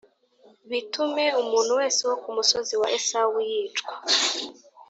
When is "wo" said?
2.09-2.15